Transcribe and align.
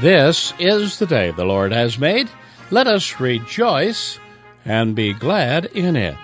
This 0.00 0.54
is 0.58 0.98
the 0.98 1.04
day 1.04 1.30
the 1.30 1.44
Lord 1.44 1.72
has 1.72 1.98
made. 1.98 2.30
Let 2.70 2.86
us 2.86 3.20
rejoice 3.20 4.18
and 4.64 4.96
be 4.96 5.12
glad 5.12 5.66
in 5.66 5.94
it. 5.94 6.16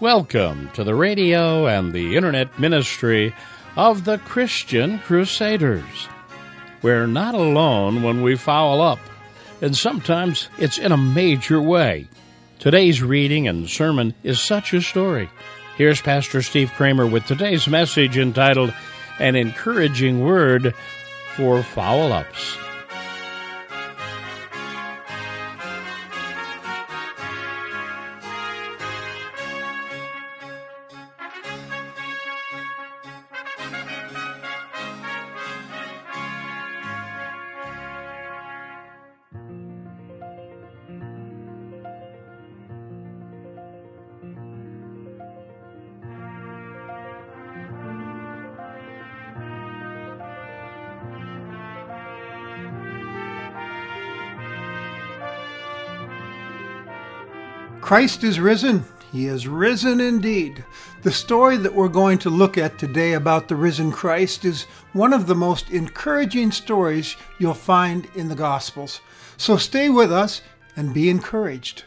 Welcome 0.00 0.68
to 0.74 0.84
the 0.84 0.94
radio 0.94 1.66
and 1.66 1.94
the 1.94 2.14
internet 2.14 2.58
ministry 2.58 3.34
of 3.74 4.04
the 4.04 4.18
Christian 4.18 4.98
Crusaders. 4.98 6.08
We're 6.82 7.06
not 7.06 7.34
alone 7.34 8.02
when 8.02 8.20
we 8.20 8.36
foul 8.36 8.82
up, 8.82 9.00
and 9.62 9.74
sometimes 9.74 10.50
it's 10.58 10.76
in 10.76 10.92
a 10.92 10.98
major 10.98 11.62
way. 11.62 12.06
Today's 12.58 13.02
reading 13.02 13.48
and 13.48 13.66
sermon 13.66 14.12
is 14.24 14.42
such 14.42 14.74
a 14.74 14.82
story. 14.82 15.30
Here's 15.78 16.02
Pastor 16.02 16.42
Steve 16.42 16.70
Kramer 16.76 17.06
with 17.06 17.24
today's 17.24 17.66
message 17.66 18.18
entitled 18.18 18.74
An 19.18 19.36
Encouraging 19.36 20.22
Word 20.22 20.74
for 21.34 21.62
Foul 21.62 22.12
Ups. 22.12 22.58
Christ 57.90 58.22
is 58.22 58.38
risen. 58.38 58.84
He 59.10 59.26
is 59.26 59.48
risen 59.48 59.98
indeed. 59.98 60.64
The 61.02 61.10
story 61.10 61.56
that 61.56 61.74
we're 61.74 61.88
going 61.88 62.18
to 62.18 62.30
look 62.30 62.56
at 62.56 62.78
today 62.78 63.14
about 63.14 63.48
the 63.48 63.56
risen 63.56 63.90
Christ 63.90 64.44
is 64.44 64.62
one 64.92 65.12
of 65.12 65.26
the 65.26 65.34
most 65.34 65.70
encouraging 65.70 66.52
stories 66.52 67.16
you'll 67.40 67.52
find 67.52 68.06
in 68.14 68.28
the 68.28 68.36
Gospels. 68.36 69.00
So 69.36 69.56
stay 69.56 69.88
with 69.88 70.12
us 70.12 70.40
and 70.76 70.94
be 70.94 71.10
encouraged. 71.10 71.82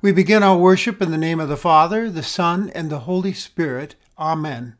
We 0.00 0.10
begin 0.10 0.42
our 0.42 0.56
worship 0.56 1.02
in 1.02 1.10
the 1.10 1.18
name 1.18 1.38
of 1.38 1.50
the 1.50 1.58
Father, 1.58 2.08
the 2.08 2.22
Son, 2.22 2.72
and 2.74 2.88
the 2.88 3.00
Holy 3.00 3.34
Spirit. 3.34 3.94
Amen. 4.18 4.76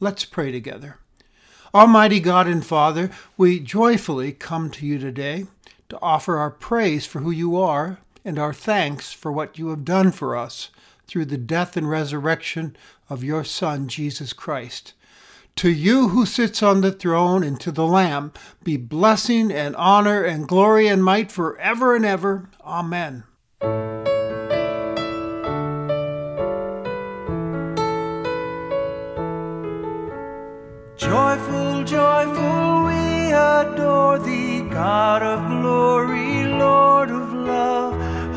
Let's 0.00 0.26
pray 0.26 0.52
together. 0.52 0.98
Almighty 1.72 2.20
God 2.20 2.46
and 2.46 2.62
Father, 2.62 3.10
we 3.38 3.58
joyfully 3.58 4.32
come 4.32 4.68
to 4.72 4.84
you 4.84 4.98
today 4.98 5.46
to 5.88 5.98
offer 6.02 6.36
our 6.36 6.50
praise 6.50 7.06
for 7.06 7.20
who 7.20 7.30
you 7.30 7.56
are 7.56 8.00
and 8.24 8.38
our 8.38 8.54
thanks 8.54 9.12
for 9.12 9.30
what 9.30 9.58
you 9.58 9.68
have 9.68 9.84
done 9.84 10.10
for 10.10 10.36
us 10.36 10.70
through 11.06 11.26
the 11.26 11.38
death 11.38 11.76
and 11.76 11.88
resurrection 11.88 12.76
of 13.10 13.22
your 13.22 13.44
Son, 13.44 13.86
Jesus 13.88 14.32
Christ. 14.32 14.94
To 15.56 15.70
you 15.70 16.08
who 16.08 16.26
sits 16.26 16.62
on 16.62 16.80
the 16.80 16.90
throne 16.90 17.44
and 17.44 17.60
to 17.60 17.70
the 17.70 17.86
Lamb 17.86 18.32
be 18.64 18.76
blessing 18.76 19.52
and 19.52 19.76
honor 19.76 20.24
and 20.24 20.48
glory 20.48 20.88
and 20.88 21.04
might 21.04 21.30
forever 21.30 21.94
and 21.94 22.04
ever. 22.04 22.48
Amen. 22.64 23.24
Joyful, 30.96 31.84
joyful, 31.84 32.84
we 32.84 33.32
adore 33.32 34.18
thee, 34.18 34.62
God 34.62 35.22
of 35.22 35.60
glory, 35.60 36.44
Lord. 36.46 37.23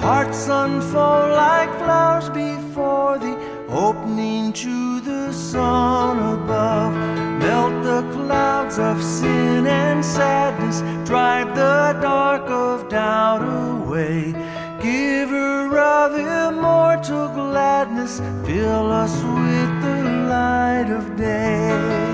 Hearts 0.01 0.47
unfold 0.47 1.31
like 1.31 1.69
flowers 1.79 2.29
before 2.29 3.17
the 3.17 3.35
opening 3.69 4.53
to 4.53 5.01
the 5.01 5.31
sun 5.31 6.19
above. 6.19 6.93
Melt 7.39 7.83
the 7.83 8.01
clouds 8.13 8.79
of 8.79 9.03
sin 9.03 9.65
and 9.67 10.03
sadness, 10.03 10.81
drive 11.07 11.55
the 11.55 11.97
dark 12.01 12.49
of 12.49 12.89
doubt 12.89 13.41
away. 13.41 14.33
Giver 14.81 15.77
of 15.77 16.13
immortal 16.15 17.27
gladness, 17.29 18.19
fill 18.45 18.91
us 18.91 19.15
with 19.23 19.81
the 19.81 20.03
light 20.29 20.89
of 20.89 21.17
day. 21.17 22.06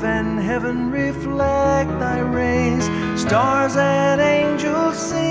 Earth 0.00 0.04
and 0.04 0.38
heaven 0.38 0.90
reflect 0.90 1.90
thy 1.98 2.20
rays. 2.20 2.84
Stars 3.20 3.76
and 3.76 4.20
angels 4.20 4.98
sing 4.98 5.29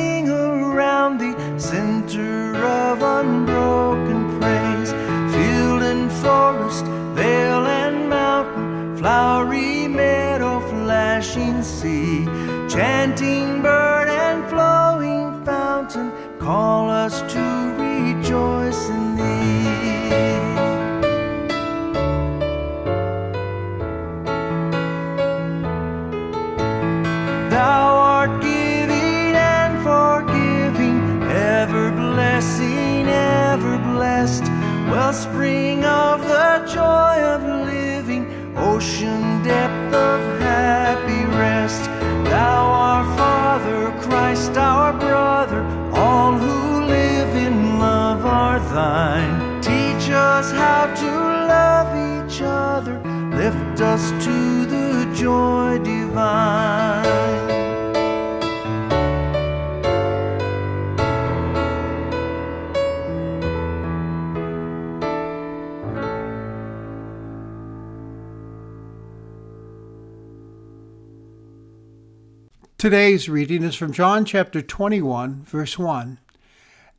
us 53.81 54.11
to 54.25 54.65
the 54.65 55.11
joy 55.15 55.79
divine. 55.79 56.99
Today's 72.77 73.29
reading 73.29 73.63
is 73.63 73.75
from 73.75 73.93
John 73.93 74.25
chapter 74.25 74.61
21, 74.61 75.43
verse 75.43 75.77
1. 75.77 76.19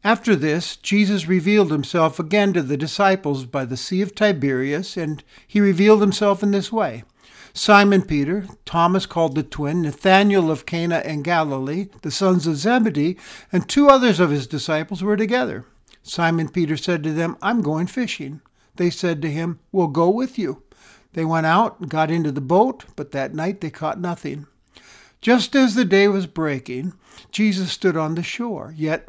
After 0.03 0.35
this, 0.35 0.77
Jesus 0.77 1.29
revealed 1.29 1.71
himself 1.71 2.19
again 2.19 2.55
to 2.55 2.63
the 2.63 2.79
disciples 2.79 3.45
by 3.45 3.67
the 3.67 3.77
Sea 3.77 4.01
of 4.01 4.15
Tiberias, 4.15 4.97
and 4.97 5.23
he 5.47 5.61
revealed 5.61 6.01
himself 6.01 6.43
in 6.43 6.53
this 6.53 6.73
way. 6.73 7.05
Simon 7.53 8.01
Peter, 8.03 8.47
Thomas 8.65 9.05
called 9.05 9.35
the 9.35 9.43
twin, 9.43 9.83
Nathanael 9.83 10.51
of 10.51 10.65
Cana 10.65 11.01
in 11.05 11.23
Galilee, 11.23 11.89
the 12.01 12.11
sons 12.11 12.47
of 12.47 12.57
Zebedee, 12.57 13.19
and 13.53 13.69
two 13.69 13.89
others 13.89 14.21
of 14.21 14.31
his 14.31 14.47
disciples 14.47 15.03
were 15.03 15.19
together. 15.19 15.67
Simon 16.03 16.49
Peter 16.49 16.79
said 16.79 17.03
to 17.03 17.13
them, 17.13 17.37
I'm 17.43 17.61
going 17.61 17.87
fishing. 17.87 18.41
They 18.77 18.89
said 18.89 19.21
to 19.21 19.31
him, 19.31 19.59
We'll 19.71 19.89
go 19.89 20.09
with 20.09 20.39
you. 20.39 20.63
They 21.13 21.27
went 21.27 21.45
out 21.45 21.79
and 21.79 21.91
got 21.91 22.11
into 22.11 22.33
the 22.33 22.41
boat, 22.41 22.85
but 22.97 23.11
that 23.13 23.35
night 23.35 23.61
they 23.61 23.71
caught 23.71 24.01
nothing. 24.01 24.47
Just 25.21 25.55
as 25.55 25.75
the 25.75 25.85
day 25.85 26.09
was 26.09 26.27
breaking, 26.27 26.95
Jesus 27.31 27.71
stood 27.71 27.97
on 27.97 28.15
the 28.15 28.23
shore, 28.23 28.73
yet 28.75 29.09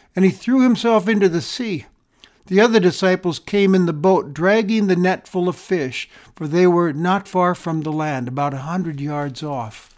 and 0.15 0.25
he 0.25 0.31
threw 0.31 0.61
himself 0.61 1.07
into 1.07 1.29
the 1.29 1.41
sea. 1.41 1.85
The 2.47 2.59
other 2.59 2.79
disciples 2.79 3.39
came 3.39 3.73
in 3.75 3.85
the 3.85 3.93
boat, 3.93 4.33
dragging 4.33 4.87
the 4.87 4.95
net 4.95 5.27
full 5.27 5.47
of 5.47 5.55
fish, 5.55 6.09
for 6.35 6.47
they 6.47 6.67
were 6.67 6.91
not 6.91 7.27
far 7.27 7.55
from 7.55 7.81
the 7.81 7.91
land, 7.91 8.27
about 8.27 8.53
a 8.53 8.57
hundred 8.57 8.99
yards 8.99 9.41
off. 9.43 9.95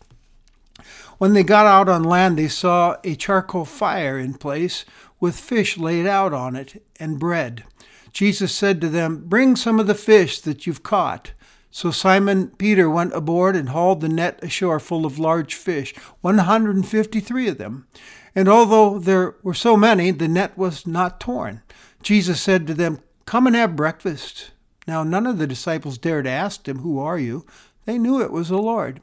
When 1.18 1.34
they 1.34 1.44
got 1.44 1.66
out 1.66 1.90
on 1.90 2.04
land, 2.04 2.38
they 2.38 2.48
saw 2.48 2.98
a 3.04 3.16
charcoal 3.16 3.66
fire 3.66 4.20
in 4.20 4.34
place, 4.34 4.86
with 5.20 5.40
fish 5.40 5.78
laid 5.78 6.06
out 6.06 6.34
on 6.34 6.56
it, 6.56 6.84
and 7.00 7.18
bread. 7.18 7.64
Jesus 8.12 8.54
said 8.54 8.82
to 8.82 8.90
them, 8.90 9.24
Bring 9.26 9.56
some 9.56 9.80
of 9.80 9.88
the 9.88 9.96
fish 9.96 10.40
that 10.42 10.68
you've 10.68 10.84
caught. 10.84 11.32
So 11.72 11.90
Simon 11.90 12.50
Peter 12.50 12.88
went 12.88 13.16
aboard 13.16 13.56
and 13.56 13.70
hauled 13.70 14.02
the 14.02 14.10
net 14.10 14.40
ashore 14.44 14.80
full 14.80 15.08
of 15.08 15.18
large 15.18 15.56
fish, 15.56 15.96
153 16.22 17.48
of 17.48 17.58
them. 17.58 17.88
And 18.36 18.48
although 18.48 19.00
there 19.00 19.36
were 19.44 19.54
so 19.54 19.78
many, 19.78 20.12
the 20.12 20.28
net 20.28 20.58
was 20.58 20.88
not 20.88 21.20
torn. 21.20 21.62
Jesus 22.02 22.42
said 22.42 22.66
to 22.68 22.74
them, 22.74 23.00
Come 23.26 23.48
and 23.48 23.56
have 23.56 23.76
breakfast. 23.76 24.52
Now 24.88 25.04
none 25.04 25.28
of 25.28 25.38
the 25.38 25.48
disciples 25.48 25.98
dared 25.98 26.28
ask 26.28 26.68
him, 26.68 26.80
Who 26.80 27.00
are 27.00 27.20
you? 27.20 27.46
They 27.86 27.98
knew 27.98 28.22
it 28.22 28.32
was 28.32 28.50
the 28.50 28.58
Lord. 28.58 29.02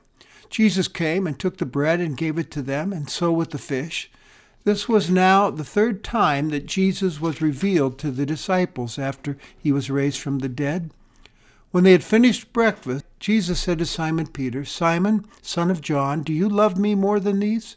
Jesus 0.50 0.88
came 0.88 1.26
and 1.26 1.38
took 1.38 1.58
the 1.58 1.66
bread 1.66 2.00
and 2.00 2.16
gave 2.16 2.36
it 2.36 2.50
to 2.50 2.62
them, 2.62 2.92
and 2.92 3.08
so 3.08 3.30
with 3.30 3.50
the 3.50 3.58
fish. 3.58 4.10
This 4.64 4.88
was 4.88 5.08
now 5.08 5.48
the 5.48 5.64
third 5.64 6.04
time 6.04 6.50
that 6.50 6.66
Jesus 6.66 7.20
was 7.20 7.40
revealed 7.40 7.98
to 7.98 8.10
the 8.10 8.26
disciples 8.26 8.98
after 8.98 9.38
he 9.56 9.72
was 9.72 9.90
raised 9.90 10.20
from 10.20 10.40
the 10.40 10.48
dead. 10.48 10.90
When 11.70 11.84
they 11.84 11.92
had 11.92 12.04
finished 12.04 12.52
breakfast, 12.52 13.04
Jesus 13.20 13.60
said 13.60 13.78
to 13.78 13.86
Simon 13.86 14.26
Peter, 14.26 14.64
Simon, 14.64 15.24
son 15.40 15.70
of 15.70 15.80
John, 15.80 16.22
do 16.22 16.32
you 16.32 16.48
love 16.48 16.76
me 16.76 16.94
more 16.94 17.20
than 17.20 17.38
these? 17.38 17.76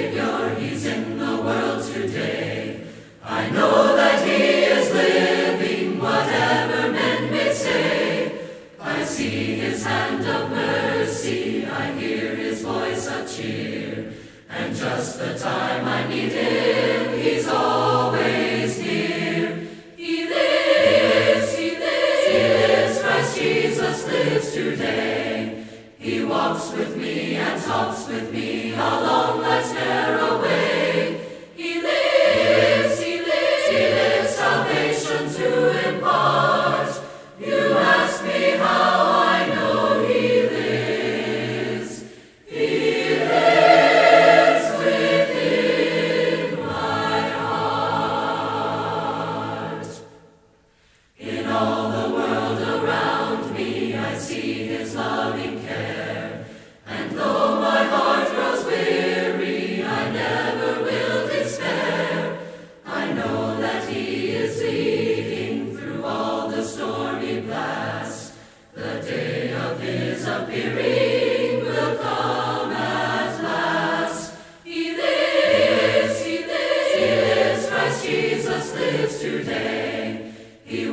Know 3.53 3.95
that 3.95 4.25
he 4.25 4.41
is 4.75 4.93
living, 4.93 5.99
whatever 5.99 6.91
men 6.91 7.31
may 7.31 7.53
say. 7.53 8.41
I 8.79 9.03
see 9.03 9.55
His 9.55 9.85
hand 9.85 10.25
of 10.25 10.49
mercy, 10.49 11.65
I 11.65 11.91
hear 11.93 12.35
His 12.35 12.61
voice 12.61 13.07
of 13.07 13.29
cheer. 13.29 14.13
And 14.49 14.75
just 14.75 15.19
the 15.19 15.37
time 15.37 15.85
I 15.85 16.07
need 16.07 16.31
Him, 16.31 17.19
He's 17.19 17.47
always 17.47 18.79
near. 18.79 19.67
He 19.97 20.27
lives, 20.27 21.57
He 21.57 21.77
lives, 21.77 22.95
He 22.95 23.01
Christ 23.01 23.37
Jesus 23.37 24.07
lives 24.07 24.53
today. 24.53 25.65
He 25.97 26.23
walks 26.23 26.71
with 26.71 26.97
me 26.97 27.35
and 27.35 27.61
talks 27.61 28.07
with 28.07 28.33
me 28.33 28.73
along 28.73 29.41
life's 29.41 29.73
narrow 29.73 30.40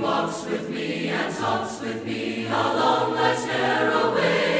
walks 0.00 0.44
with 0.44 0.70
me 0.70 1.08
and 1.08 1.34
talks 1.34 1.80
with 1.80 2.04
me 2.04 2.46
along 2.46 3.14
life's 3.14 3.46
narrow 3.46 4.14
way. 4.14 4.57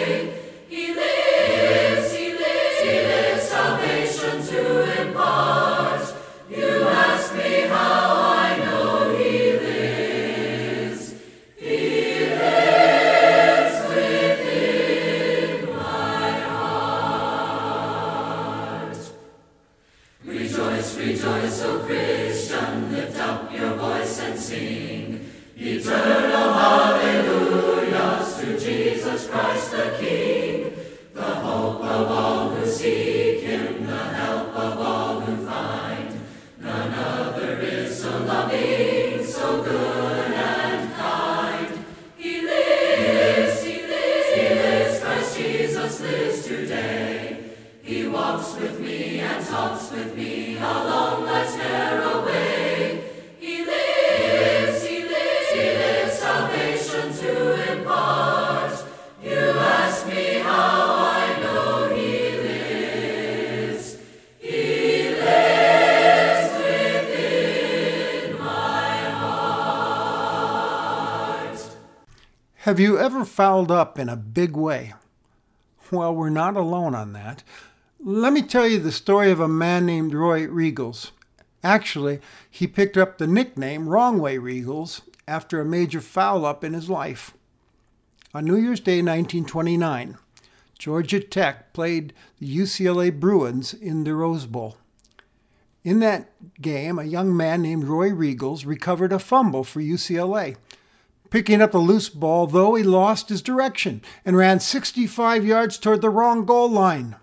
Have 72.69 72.79
you 72.79 72.99
ever 72.99 73.25
fouled 73.25 73.71
up 73.71 73.99
in 73.99 74.11
a 74.11 74.15
big 74.15 74.55
way? 74.55 74.93
Well, 75.91 76.15
we're 76.15 76.29
not 76.29 76.55
alone 76.55 76.95
on 76.95 77.15
that. 77.15 77.43
Let 77.99 78.35
me 78.35 78.43
tell 78.43 78.69
you 78.69 78.79
the 78.79 78.93
story 78.93 79.31
of 79.31 79.41
a 79.41 79.49
man 79.49 79.87
named 79.87 80.13
Roy 80.13 80.47
Riegels. 80.47 81.13
Actually, 81.65 82.21
he 82.51 82.67
picked 82.67 82.99
up 82.99 83.17
the 83.17 83.27
nickname 83.27 83.89
Wrong 83.89 84.19
Way 84.19 84.37
Riegels 84.37 85.01
after 85.27 85.63
a 85.63 85.65
major 85.65 86.03
foul 86.03 86.45
up 86.45 86.63
in 86.63 86.75
his 86.75 86.91
life. 86.91 87.33
On 88.35 88.45
New 88.45 88.57
Year's 88.57 88.81
Day 88.81 88.99
1929, 88.99 90.19
Georgia 90.79 91.21
Tech 91.21 91.73
played 91.73 92.13
the 92.39 92.55
UCLA 92.55 93.19
Bruins 93.19 93.73
in 93.73 94.05
the 94.05 94.15
Rose 94.15 94.45
Bowl. 94.45 94.77
In 95.85 96.01
that 96.01 96.31
game, 96.61 96.99
a 96.99 97.05
young 97.05 97.35
man 97.35 97.63
named 97.63 97.85
Roy 97.85 98.11
Riegels 98.11 98.67
recovered 98.67 99.15
a 99.15 99.19
fumble 99.19 99.65
for 99.65 99.81
UCLA. 99.81 100.57
Picking 101.31 101.61
up 101.61 101.73
the 101.73 101.79
loose 101.79 102.09
ball, 102.09 102.47
though, 102.47 102.75
he 102.75 102.83
lost 102.83 103.29
his 103.29 103.43
direction 103.43 104.03
and 104.25 104.37
ran 104.37 104.61
65 104.61 105.45
yards 105.45 105.79
toward 105.79 106.01
the 106.01 106.11
wrong 106.11 106.47
goal 106.47 106.71
line. 106.71 107.17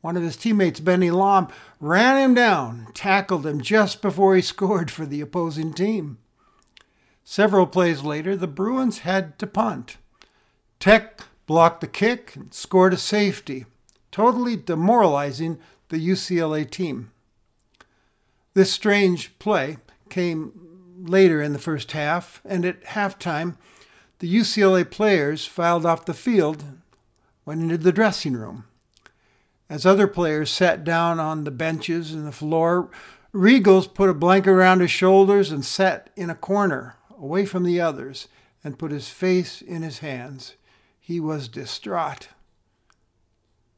One 0.00 0.16
of 0.16 0.22
his 0.22 0.36
teammates, 0.36 0.80
Benny 0.80 1.10
Lom, 1.10 1.48
ran 1.80 2.16
him 2.16 2.34
down, 2.34 2.88
tackled 2.94 3.46
him 3.46 3.60
just 3.60 4.02
before 4.02 4.34
he 4.34 4.42
scored 4.42 4.90
for 4.90 5.06
the 5.06 5.20
opposing 5.20 5.72
team. 5.72 6.18
Several 7.24 7.66
plays 7.66 8.02
later, 8.02 8.36
the 8.36 8.46
Bruins 8.46 9.00
had 9.00 9.38
to 9.40 9.46
punt. 9.46 9.96
Tech 10.78 11.22
blocked 11.46 11.80
the 11.80 11.88
kick 11.88 12.36
and 12.36 12.52
scored 12.54 12.94
a 12.94 12.96
safety, 12.96 13.66
totally 14.12 14.56
demoralizing 14.56 15.58
the 15.88 15.96
UCLA 15.96 16.68
team. 16.68 17.10
This 18.54 18.72
strange 18.72 19.38
play 19.38 19.78
came 20.08 20.65
later 21.08 21.42
in 21.42 21.52
the 21.52 21.58
first 21.58 21.92
half, 21.92 22.40
and 22.44 22.64
at 22.64 22.84
halftime, 22.84 23.56
the 24.18 24.34
UCLA 24.34 24.88
players 24.90 25.44
filed 25.44 25.84
off 25.84 26.04
the 26.06 26.14
field, 26.14 26.64
went 27.44 27.62
into 27.62 27.78
the 27.78 27.92
dressing 27.92 28.34
room. 28.34 28.64
As 29.68 29.84
other 29.84 30.06
players 30.06 30.50
sat 30.50 30.84
down 30.84 31.18
on 31.18 31.44
the 31.44 31.50
benches 31.50 32.12
and 32.12 32.26
the 32.26 32.32
floor, 32.32 32.90
Riegels 33.34 33.92
put 33.92 34.08
a 34.08 34.14
blanket 34.14 34.50
around 34.50 34.80
his 34.80 34.90
shoulders 34.90 35.50
and 35.50 35.64
sat 35.64 36.10
in 36.16 36.30
a 36.30 36.34
corner, 36.34 36.96
away 37.18 37.44
from 37.44 37.64
the 37.64 37.80
others, 37.80 38.28
and 38.62 38.78
put 38.78 38.90
his 38.90 39.08
face 39.08 39.60
in 39.60 39.82
his 39.82 39.98
hands. 39.98 40.54
He 40.98 41.20
was 41.20 41.48
distraught. 41.48 42.28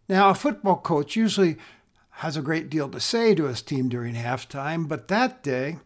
Now, 0.08 0.30
a 0.30 0.34
football 0.34 0.76
coach 0.76 1.16
usually 1.16 1.56
has 2.10 2.36
a 2.36 2.42
great 2.42 2.70
deal 2.70 2.88
to 2.88 3.00
say 3.00 3.34
to 3.34 3.44
his 3.44 3.62
team 3.62 3.88
during 3.88 4.14
halftime, 4.14 4.88
but 4.88 5.08
that 5.08 5.42
day, 5.42 5.78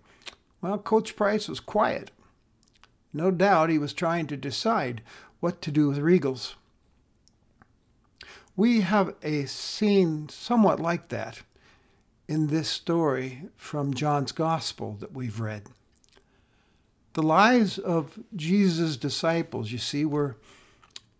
well, 0.63 0.79
Coach 0.79 1.17
Price 1.17 1.49
was 1.49 1.61
quiet. 1.61 2.13
No 3.13 3.31
doubt 3.31 3.69
he 3.69 3.79
was 3.79 3.93
trying 3.93 4.27
to 4.29 4.37
decide 4.37 5.03
what 5.41 5.61
to 5.63 5.71
do 5.71 5.89
with 5.89 5.99
Riegels. 5.99 6.55
We 8.57 8.83
have 8.83 9.15
a 9.23 9.47
scene 9.47 10.29
somewhat 10.29 10.79
like 10.81 11.09
that 11.09 11.43
in 12.29 12.47
this 12.47 12.69
story 12.69 13.43
from 13.57 13.93
John's 13.93 14.33
Gospel 14.33 14.97
that 15.01 15.13
we've 15.13 15.41
read. 15.41 15.65
The 17.15 17.23
lives 17.23 17.79
of 17.79 18.19
Jesus' 18.35 18.97
disciples, 18.97 19.73
you 19.73 19.79
see, 19.79 20.05
were 20.05 20.37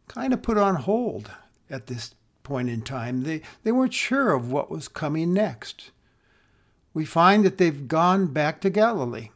kind 0.09 0.33
of 0.33 0.43
put 0.43 0.57
on 0.57 0.77
hold 0.77 1.31
at 1.69 1.87
this 1.87 2.15
point 2.43 2.69
in 2.69 2.83
time. 2.83 3.25
They, 3.25 3.43
they 3.63 3.73
weren't 3.73 3.95
sure 3.95 4.33
of 4.33 4.51
what 4.51 4.71
was 4.71 4.89
coming 4.89 5.33
next. 5.33 5.91
We 6.95 7.05
find 7.05 7.45
that 7.45 7.59
they've 7.59 7.89
gone 7.89 8.27
back 8.27 8.61
to 8.61 8.71
Galilee. 8.71 9.31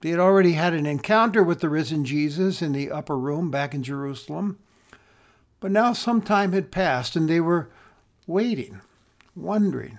They 0.00 0.10
had 0.10 0.20
already 0.20 0.52
had 0.52 0.74
an 0.74 0.86
encounter 0.86 1.42
with 1.42 1.60
the 1.60 1.68
risen 1.68 2.04
Jesus 2.04 2.62
in 2.62 2.72
the 2.72 2.90
upper 2.90 3.16
room 3.16 3.50
back 3.50 3.74
in 3.74 3.82
Jerusalem. 3.82 4.58
But 5.60 5.70
now 5.70 5.92
some 5.92 6.20
time 6.20 6.52
had 6.52 6.70
passed 6.70 7.16
and 7.16 7.28
they 7.28 7.40
were 7.40 7.70
waiting, 8.26 8.80
wondering 9.34 9.98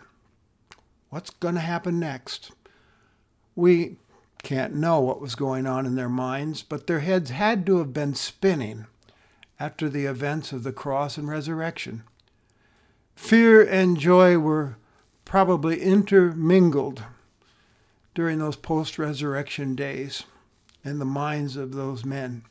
what's 1.10 1.30
going 1.32 1.56
to 1.56 1.62
happen 1.62 2.00
next. 2.00 2.52
We 3.56 3.98
can't 4.44 4.76
know 4.76 5.00
what 5.00 5.20
was 5.20 5.36
going 5.36 5.66
on 5.66 5.86
in 5.86 5.96
their 5.96 6.10
minds, 6.10 6.62
but 6.62 6.88
their 6.88 7.00
heads 7.00 7.32
had 7.32 7.66
to 7.66 7.80
have 7.80 7.94
been 7.94 8.14
spinning 8.14 8.86
after 9.60 9.90
the 9.90 10.06
events 10.06 10.52
of 10.52 10.64
the 10.64 10.72
cross 10.72 11.18
and 11.18 11.28
resurrection. 11.28 12.04
Fear 13.16 13.68
and 13.68 13.98
joy 13.98 14.38
were 14.38 14.78
probably 15.28 15.82
intermingled 15.82 17.04
during 18.16 18.40
those 18.40 18.56
post 18.56 18.98
resurrection 18.98 19.76
days 19.76 20.24
in 20.86 21.00
the 21.00 21.06
minds 21.06 21.58
of 21.58 21.74
those 21.74 22.06
men. 22.06 22.44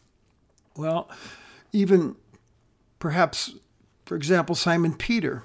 Well, 0.76 1.08
even 1.72 2.16
perhaps, 2.98 3.54
for 4.04 4.14
example, 4.14 4.54
Simon 4.54 4.94
Peter. 4.94 5.42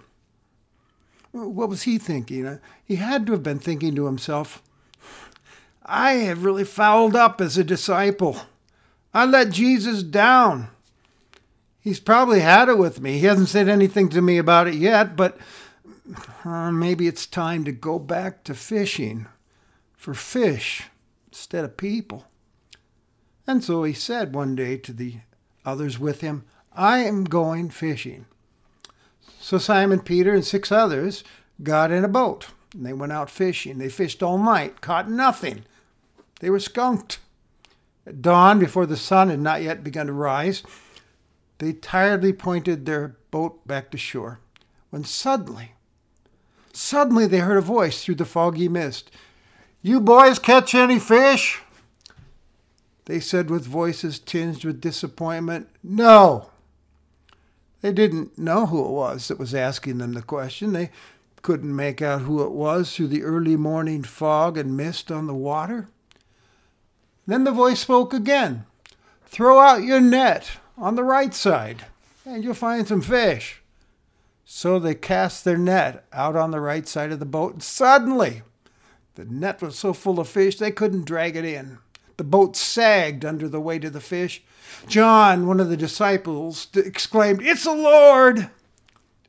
What 1.31 1.69
was 1.69 1.83
he 1.83 1.97
thinking? 1.97 2.45
Uh, 2.45 2.57
he 2.83 2.97
had 2.97 3.25
to 3.25 3.31
have 3.31 3.43
been 3.43 3.59
thinking 3.59 3.95
to 3.95 4.05
himself, 4.05 4.61
I 5.85 6.13
have 6.13 6.43
really 6.43 6.65
fouled 6.65 7.15
up 7.15 7.39
as 7.39 7.57
a 7.57 7.63
disciple. 7.63 8.41
I 9.13 9.25
let 9.25 9.51
Jesus 9.51 10.03
down. 10.03 10.67
He's 11.79 12.01
probably 12.01 12.41
had 12.41 12.67
it 12.67 12.77
with 12.77 12.99
me. 12.99 13.19
He 13.19 13.25
hasn't 13.25 13.49
said 13.49 13.69
anything 13.69 14.09
to 14.09 14.21
me 14.21 14.37
about 14.37 14.67
it 14.67 14.75
yet, 14.75 15.15
but 15.15 15.37
uh, 16.43 16.71
maybe 16.71 17.07
it's 17.07 17.25
time 17.25 17.63
to 17.63 17.71
go 17.71 17.99
back 17.99 18.43
to 18.43 18.53
fishing 18.53 19.27
for 19.93 20.13
fish 20.13 20.83
instead 21.27 21.63
of 21.63 21.77
people. 21.77 22.25
And 23.47 23.63
so 23.63 23.83
he 23.83 23.93
said 23.93 24.33
one 24.33 24.55
day 24.55 24.77
to 24.77 24.93
the 24.93 25.17
others 25.65 25.99
with 25.99 26.21
him, 26.21 26.43
I 26.73 26.99
am 26.99 27.25
going 27.25 27.69
fishing. 27.69 28.25
So 29.39 29.57
Simon 29.57 29.99
Peter 29.99 30.33
and 30.33 30.45
six 30.45 30.71
others 30.71 31.23
got 31.63 31.91
in 31.91 32.03
a 32.03 32.09
boat 32.09 32.47
and 32.73 32.85
they 32.85 32.93
went 32.93 33.11
out 33.11 33.29
fishing. 33.29 33.77
They 33.77 33.89
fished 33.89 34.23
all 34.23 34.37
night, 34.37 34.81
caught 34.81 35.09
nothing. 35.09 35.65
They 36.39 36.49
were 36.49 36.59
skunked. 36.59 37.19
At 38.05 38.21
dawn, 38.21 38.59
before 38.59 38.85
the 38.85 38.97
sun 38.97 39.29
had 39.29 39.39
not 39.39 39.61
yet 39.61 39.83
begun 39.83 40.07
to 40.07 40.13
rise, 40.13 40.63
they 41.59 41.73
tiredly 41.73 42.33
pointed 42.33 42.85
their 42.85 43.15
boat 43.29 43.67
back 43.67 43.91
to 43.91 43.97
shore 43.97 44.39
when 44.89 45.03
suddenly, 45.03 45.73
suddenly 46.73 47.27
they 47.27 47.39
heard 47.39 47.57
a 47.57 47.61
voice 47.61 48.03
through 48.03 48.15
the 48.15 48.25
foggy 48.25 48.67
mist. 48.67 49.11
You 49.81 49.99
boys 49.99 50.39
catch 50.39 50.75
any 50.75 50.99
fish? 50.99 51.59
They 53.05 53.19
said 53.19 53.49
with 53.49 53.65
voices 53.65 54.19
tinged 54.19 54.63
with 54.63 54.81
disappointment, 54.81 55.67
No. 55.83 56.49
They 57.81 57.91
didn't 57.91 58.37
know 58.37 58.67
who 58.67 58.85
it 58.85 58.91
was 58.91 59.27
that 59.27 59.39
was 59.39 59.55
asking 59.55 59.97
them 59.97 60.13
the 60.13 60.21
question. 60.21 60.73
They 60.73 60.91
couldn't 61.41 61.75
make 61.75 62.01
out 62.01 62.21
who 62.21 62.43
it 62.43 62.51
was 62.51 62.95
through 62.95 63.07
the 63.07 63.23
early 63.23 63.55
morning 63.55 64.03
fog 64.03 64.57
and 64.57 64.77
mist 64.77 65.11
on 65.11 65.25
the 65.25 65.33
water. 65.33 65.87
Then 67.25 67.43
the 67.43 67.51
voice 67.51 67.79
spoke 67.79 68.13
again. 68.13 68.65
Throw 69.25 69.59
out 69.59 69.83
your 69.83 70.01
net 70.01 70.51
on 70.77 70.95
the 70.95 71.03
right 71.03 71.33
side, 71.33 71.85
and 72.25 72.43
you'll 72.43 72.53
find 72.53 72.87
some 72.87 73.01
fish. 73.01 73.60
So 74.53 74.79
they 74.79 74.95
cast 74.95 75.45
their 75.45 75.57
net 75.57 76.03
out 76.11 76.35
on 76.35 76.51
the 76.51 76.59
right 76.59 76.85
side 76.85 77.13
of 77.13 77.19
the 77.19 77.25
boat, 77.25 77.53
and 77.53 77.63
suddenly 77.63 78.41
the 79.15 79.23
net 79.23 79.61
was 79.61 79.79
so 79.79 79.93
full 79.93 80.19
of 80.19 80.27
fish 80.27 80.57
they 80.57 80.71
couldn't 80.71 81.05
drag 81.05 81.37
it 81.37 81.45
in. 81.45 81.77
The 82.17 82.25
boat 82.25 82.57
sagged 82.57 83.23
under 83.23 83.47
the 83.47 83.61
weight 83.61 83.85
of 83.85 83.93
the 83.93 84.01
fish. 84.01 84.43
John, 84.87 85.47
one 85.47 85.61
of 85.61 85.69
the 85.69 85.77
disciples, 85.77 86.67
exclaimed, 86.75 87.41
It's 87.41 87.63
the 87.63 87.73
Lord! 87.73 88.49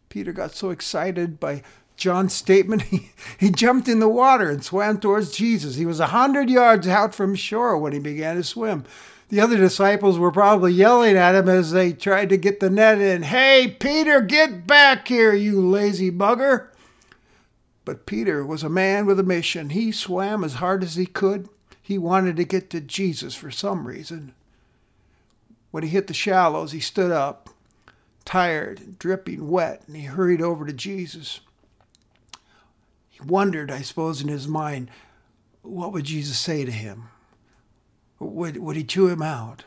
Peter 0.08 0.32
got 0.32 0.56
so 0.56 0.70
excited 0.70 1.38
by 1.38 1.62
John's 1.96 2.34
statement, 2.34 2.82
he, 2.90 3.12
he 3.38 3.50
jumped 3.50 3.86
in 3.86 4.00
the 4.00 4.08
water 4.08 4.50
and 4.50 4.64
swam 4.64 4.98
towards 4.98 5.30
Jesus. 5.30 5.76
He 5.76 5.86
was 5.86 6.00
a 6.00 6.08
hundred 6.08 6.50
yards 6.50 6.88
out 6.88 7.14
from 7.14 7.36
shore 7.36 7.78
when 7.78 7.92
he 7.92 8.00
began 8.00 8.34
to 8.34 8.42
swim. 8.42 8.84
The 9.32 9.40
other 9.40 9.56
disciples 9.56 10.18
were 10.18 10.30
probably 10.30 10.74
yelling 10.74 11.16
at 11.16 11.34
him 11.34 11.48
as 11.48 11.72
they 11.72 11.94
tried 11.94 12.28
to 12.28 12.36
get 12.36 12.60
the 12.60 12.68
net 12.68 13.00
in. 13.00 13.22
Hey, 13.22 13.74
Peter, 13.80 14.20
get 14.20 14.66
back 14.66 15.08
here, 15.08 15.32
you 15.32 15.58
lazy 15.66 16.10
bugger. 16.10 16.66
But 17.86 18.04
Peter 18.04 18.44
was 18.44 18.62
a 18.62 18.68
man 18.68 19.06
with 19.06 19.18
a 19.18 19.22
mission. 19.22 19.70
He 19.70 19.90
swam 19.90 20.44
as 20.44 20.56
hard 20.56 20.82
as 20.82 20.96
he 20.96 21.06
could. 21.06 21.48
He 21.80 21.96
wanted 21.96 22.36
to 22.36 22.44
get 22.44 22.68
to 22.70 22.80
Jesus 22.82 23.34
for 23.34 23.50
some 23.50 23.86
reason. 23.86 24.34
When 25.70 25.82
he 25.82 25.88
hit 25.88 26.08
the 26.08 26.12
shallows, 26.12 26.72
he 26.72 26.80
stood 26.80 27.10
up, 27.10 27.48
tired, 28.26 28.98
dripping 28.98 29.48
wet, 29.48 29.82
and 29.86 29.96
he 29.96 30.02
hurried 30.02 30.42
over 30.42 30.66
to 30.66 30.74
Jesus. 30.74 31.40
He 33.08 33.22
wondered, 33.22 33.70
I 33.70 33.80
suppose, 33.80 34.20
in 34.20 34.28
his 34.28 34.46
mind, 34.46 34.90
what 35.62 35.90
would 35.94 36.04
Jesus 36.04 36.38
say 36.38 36.66
to 36.66 36.70
him? 36.70 37.04
Would, 38.22 38.58
would 38.58 38.76
he 38.76 38.84
chew 38.84 39.08
him 39.08 39.22
out? 39.22 39.64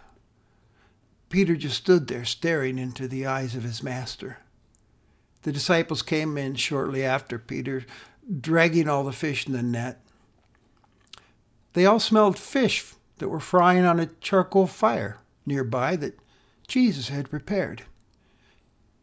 Peter 1.30 1.56
just 1.56 1.78
stood 1.78 2.08
there 2.08 2.26
staring 2.26 2.78
into 2.78 3.08
the 3.08 3.26
eyes 3.26 3.56
of 3.56 3.64
his 3.64 3.84
master. 3.84 4.38
The 5.42 5.52
disciples 5.52 6.02
came 6.02 6.38
in 6.38 6.56
shortly 6.56 7.04
after 7.04 7.38
Peter, 7.38 7.86
dragging 8.42 8.88
all 8.88 9.04
the 9.04 9.12
fish 9.12 9.46
in 9.46 9.54
the 9.54 9.62
net. 9.62 10.02
They 11.74 11.86
all 11.86 12.00
smelled 12.00 12.40
fish 12.40 12.94
that 13.18 13.30
were 13.30 13.40
frying 13.40 13.86
on 13.86 14.00
a 14.00 14.10
charcoal 14.22 14.68
fire 14.68 15.20
nearby 15.46 15.96
that 15.98 16.18
Jesus 16.68 17.10
had 17.10 17.30
prepared. 17.30 17.84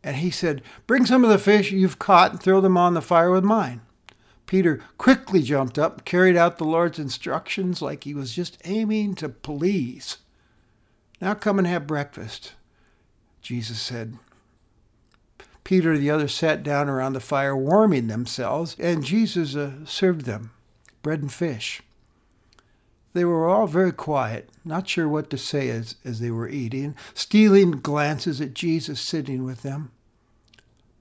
And 0.02 0.16
he 0.16 0.30
said, 0.30 0.62
Bring 0.87 1.06
some 1.06 1.23
of 1.23 1.30
the 1.30 1.38
fish 1.38 1.71
you've 1.71 1.99
caught 1.99 2.32
and 2.32 2.42
throw 2.42 2.61
them 2.61 2.76
on 2.76 2.94
the 2.94 3.02
fire 3.02 3.30
with 3.30 3.44
mine. 3.44 3.82
Peter 4.52 4.80
quickly 4.99 5.40
jumped 5.40 5.78
up, 5.78 6.04
carried 6.04 6.37
out 6.37 6.59
the 6.59 6.64
Lord's 6.64 6.99
instructions 6.99 7.80
like 7.80 8.04
he 8.04 8.12
was 8.12 8.35
just 8.35 8.59
aiming 8.66 9.14
to 9.14 9.30
please. 9.30 10.18
Now 11.23 11.32
come 11.32 11.56
and 11.59 11.66
have 11.66 11.87
breakfast, 11.87 12.52
Jesus 13.40 13.80
said. 13.80 14.18
Peter 15.64 15.92
and 15.92 16.02
the 16.02 16.11
others 16.11 16.35
sat 16.35 16.62
down 16.62 16.90
around 16.90 17.14
the 17.14 17.18
fire, 17.21 17.56
warming 17.56 18.09
themselves, 18.09 18.76
and 18.78 19.02
Jesus 19.02 19.56
uh, 19.56 19.87
served 19.87 20.26
them. 20.26 20.50
bread 21.00 21.23
and 21.23 21.32
fish. 21.32 21.80
They 23.14 23.25
were 23.25 23.49
all 23.49 23.66
very 23.66 23.92
quiet, 23.92 24.50
not 24.66 24.87
sure 24.87 25.09
what 25.09 25.30
to 25.30 25.38
say 25.38 25.71
as, 25.71 25.94
as 26.04 26.21
they 26.21 26.30
were 26.30 26.50
eating, 26.50 26.94
stealing 27.14 27.71
glances 27.71 28.38
at 28.42 28.52
Jesus 28.52 29.00
sitting 29.00 29.44
with 29.44 29.62
them. 29.62 29.92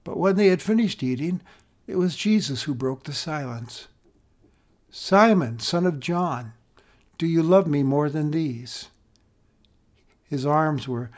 But 0.04 0.16
when 0.16 0.36
they 0.36 0.46
had 0.46 0.62
finished 0.62 1.02
eating, 1.02 1.42
it 1.86 1.96
was 1.96 2.16
Jesus 2.16 2.62
who 2.62 2.74
broke 2.74 3.04
the 3.04 3.12
silence. 3.12 3.88
Simon, 4.90 5.58
son 5.58 5.86
of 5.86 6.00
John, 6.00 6.52
do 7.18 7.26
you 7.26 7.42
love 7.42 7.66
me 7.66 7.82
more 7.82 8.08
than 8.10 8.30
these? 8.30 8.88
His 10.28 10.46
arms 10.46 10.86
were 10.88 11.10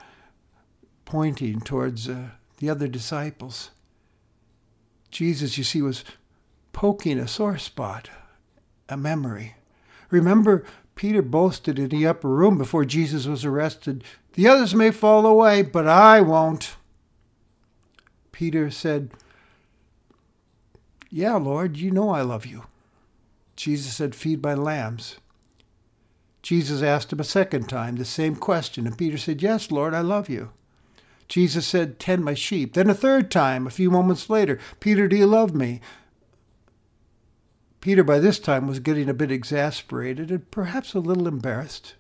pointing 1.05 1.61
towards 1.61 2.09
uh, 2.09 2.31
the 2.59 2.71
other 2.71 2.89
disciples. 2.89 3.71
Jesus, 5.11 5.57
you 5.59 5.65
see, 5.65 5.83
was 5.83 6.05
poking 6.73 7.19
a 7.19 7.29
sore 7.29 7.59
spot, 7.59 8.11
a 8.89 8.97
memory. 8.97 9.55
Remember, 10.11 10.65
Peter 10.95 11.23
boasted 11.23 11.79
in 11.79 11.89
the 11.89 12.07
upper 12.07 12.29
room 12.29 12.59
before 12.59 12.85
Jesus 12.85 13.27
was 13.27 13.45
arrested 13.45 14.05
The 14.35 14.49
others 14.49 14.75
may 14.75 14.91
fall 14.91 15.27
away, 15.27 15.63
but 15.63 15.87
I 15.87 16.21
won't. 16.21 16.77
Peter 18.33 18.71
said, 18.71 19.11
Yeah, 21.17 21.37
Lord, 21.37 21.77
you 21.77 21.93
know 21.93 22.11
I 22.11 22.23
love 22.23 22.45
you. 22.45 22.65
Jesus 23.55 23.95
said, 23.95 24.17
Feed 24.17 24.43
my 24.43 24.55
lambs. 24.55 25.19
Jesus 26.43 26.83
asked 26.83 27.13
him 27.13 27.21
a 27.21 27.25
second 27.25 27.69
time 27.69 27.95
the 27.95 28.05
same 28.05 28.35
question, 28.35 28.85
and 28.85 28.99
Peter 28.99 29.17
said, 29.17 29.41
Yes, 29.41 29.71
Lord, 29.71 29.95
I 29.95 30.01
love 30.01 30.29
you. 30.29 30.51
Jesus 31.29 31.69
said, 31.69 32.01
Tend 32.01 32.25
my 32.25 32.35
sheep. 32.35 32.75
Then 32.75 32.91
a 32.91 32.95
third 32.95 33.31
time, 33.31 33.65
a 33.65 33.71
few 33.71 33.93
moments 33.93 34.29
later, 34.29 34.59
Peter, 34.81 35.07
do 35.07 35.15
you 35.15 35.27
love 35.27 35.55
me? 35.55 35.81
Peter, 37.81 38.03
by 38.03 38.19
this 38.19 38.41
time, 38.41 38.67
was 38.67 38.81
getting 38.81 39.09
a 39.09 39.15
bit 39.15 39.31
exasperated 39.31 40.33
and 40.33 40.51
perhaps 40.51 40.95
a 40.95 40.99
little 40.99 41.29
embarrassed. 41.29 41.95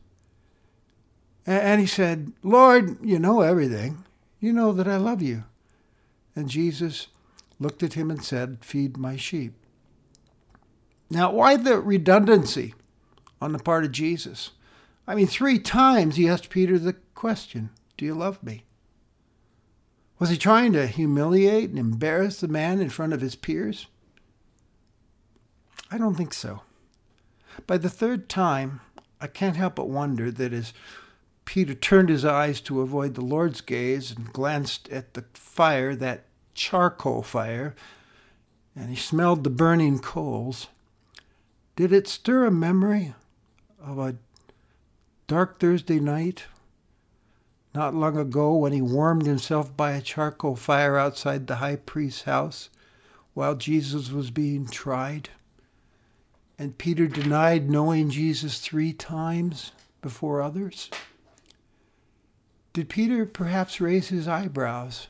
And 1.46 1.80
he 1.80 1.86
said, 1.86 2.32
Lord, 2.42 2.98
you 3.00 3.20
know 3.20 3.42
everything. 3.42 4.02
You 4.40 4.52
know 4.52 4.72
that 4.72 4.88
I 4.88 4.96
love 4.96 5.22
you. 5.22 5.44
And 6.34 6.48
Jesus 6.48 7.06
looked 7.64 7.82
at 7.82 7.94
him 7.94 8.10
and 8.10 8.22
said, 8.22 8.58
Feed 8.60 8.98
my 8.98 9.16
sheep. 9.16 9.54
Now, 11.10 11.32
why 11.32 11.56
the 11.56 11.80
redundancy 11.80 12.74
on 13.40 13.52
the 13.52 13.58
part 13.58 13.84
of 13.84 13.92
Jesus? 13.92 14.50
I 15.06 15.14
mean, 15.14 15.26
three 15.26 15.58
times 15.58 16.16
he 16.16 16.28
asked 16.28 16.50
Peter 16.50 16.78
the 16.78 16.92
question 17.14 17.70
Do 17.96 18.04
you 18.04 18.14
love 18.14 18.42
me? 18.42 18.64
Was 20.18 20.30
he 20.30 20.36
trying 20.36 20.72
to 20.74 20.86
humiliate 20.86 21.70
and 21.70 21.78
embarrass 21.78 22.40
the 22.40 22.48
man 22.48 22.80
in 22.80 22.90
front 22.90 23.12
of 23.12 23.20
his 23.20 23.34
peers? 23.34 23.86
I 25.90 25.98
don't 25.98 26.14
think 26.14 26.34
so. 26.34 26.62
By 27.66 27.78
the 27.78 27.90
third 27.90 28.28
time, 28.28 28.80
I 29.20 29.26
can't 29.26 29.56
help 29.56 29.76
but 29.76 29.88
wonder 29.88 30.30
that 30.30 30.52
as 30.52 30.72
Peter 31.44 31.74
turned 31.74 32.08
his 32.08 32.24
eyes 32.24 32.60
to 32.62 32.80
avoid 32.80 33.14
the 33.14 33.24
Lord's 33.24 33.60
gaze 33.60 34.10
and 34.10 34.32
glanced 34.32 34.88
at 34.88 35.14
the 35.14 35.24
fire, 35.34 35.94
that 35.96 36.26
charcoal 36.54 37.22
fire, 37.22 37.74
and 38.74 38.90
he 38.90 38.96
smelled 38.96 39.44
the 39.44 39.50
burning 39.50 39.98
coals, 39.98 40.68
did 41.76 41.92
it 41.92 42.06
stir 42.06 42.46
a 42.46 42.50
memory 42.50 43.14
of 43.82 43.98
a 43.98 44.16
dark 45.26 45.58
Thursday 45.58 45.98
night 45.98 46.44
not 47.74 47.94
long 47.94 48.16
ago 48.16 48.54
when 48.54 48.72
he 48.72 48.80
warmed 48.80 49.26
himself 49.26 49.76
by 49.76 49.92
a 49.92 50.00
charcoal 50.00 50.54
fire 50.54 50.96
outside 50.96 51.46
the 51.46 51.56
high 51.56 51.76
priest's 51.76 52.22
house 52.22 52.70
while 53.34 53.56
Jesus 53.56 54.10
was 54.10 54.30
being 54.30 54.66
tried? 54.66 55.30
And 56.56 56.78
Peter 56.78 57.08
denied 57.08 57.68
knowing 57.68 58.10
Jesus 58.10 58.60
three 58.60 58.92
times 58.92 59.72
before 60.00 60.40
others? 60.40 60.88
Did 62.72 62.88
Peter 62.88 63.26
perhaps 63.26 63.80
raise 63.80 64.08
his 64.08 64.28
eyebrows 64.28 65.08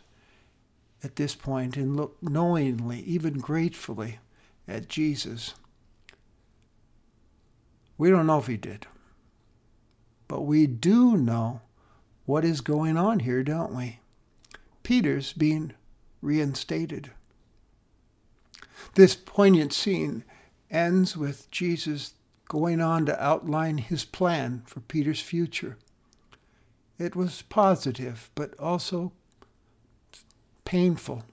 at 1.04 1.16
this 1.16 1.34
point 1.34 1.76
and 1.76 1.96
look 1.96 2.16
knowingly, 2.22 3.00
even 3.00 3.34
gratefully, 3.38 4.18
at 4.66 4.88
Jesus? 4.88 5.54
We 7.96 8.10
don't 8.10 8.26
know 8.26 8.38
if 8.38 8.46
he 8.46 8.56
did. 8.56 8.86
But 10.26 10.42
we 10.42 10.66
do 10.66 11.16
know 11.16 11.60
what 12.24 12.44
is 12.44 12.60
going 12.60 12.96
on 12.96 13.20
here, 13.20 13.42
don't 13.42 13.74
we? 13.74 14.00
Peter's 14.82 15.32
being 15.32 15.74
reinstated. 16.20 17.10
This 18.94 19.14
poignant 19.14 19.72
scene 19.72 20.24
ends 20.70 21.16
with 21.16 21.50
Jesus 21.50 22.14
going 22.48 22.80
on 22.80 23.06
to 23.06 23.24
outline 23.24 23.78
his 23.78 24.04
plan 24.04 24.62
for 24.66 24.80
Peter's 24.80 25.20
future. 25.20 25.76
It 26.98 27.16
was 27.16 27.42
positive, 27.42 28.30
but 28.34 28.58
also 28.58 29.12
painful. 30.64 31.24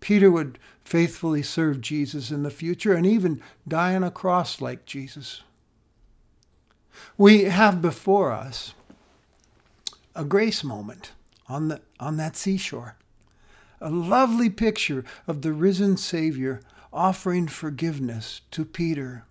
Peter 0.00 0.30
would 0.30 0.58
faithfully 0.84 1.42
serve 1.42 1.80
Jesus 1.80 2.30
in 2.30 2.42
the 2.42 2.50
future 2.50 2.94
and 2.94 3.06
even 3.06 3.42
die 3.66 3.94
on 3.94 4.04
a 4.04 4.10
cross 4.10 4.60
like 4.60 4.86
Jesus. 4.86 5.42
We 7.16 7.44
have 7.44 7.82
before 7.82 8.32
us 8.32 8.74
a 10.14 10.24
grace 10.24 10.64
moment 10.64 11.12
on, 11.48 11.68
the, 11.68 11.80
on 12.00 12.16
that 12.16 12.36
seashore, 12.36 12.96
a 13.80 13.90
lovely 13.90 14.50
picture 14.50 15.04
of 15.26 15.42
the 15.42 15.52
risen 15.52 15.96
Savior 15.96 16.60
offering 16.92 17.46
forgiveness 17.46 18.40
to 18.50 18.64
Peter, 18.64 19.24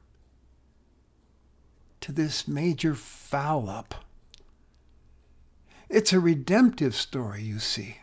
to 2.02 2.12
this 2.12 2.48
major 2.48 2.96
foul 2.96 3.70
up. 3.70 4.06
It's 5.90 6.14
a 6.14 6.20
redemptive 6.20 6.96
story, 6.96 7.42
you 7.42 7.60
see, 7.60 7.98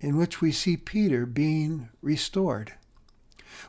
in 0.00 0.16
which 0.16 0.40
we 0.40 0.52
see 0.52 0.76
Peter 0.76 1.26
being 1.26 1.88
restored. 2.02 2.74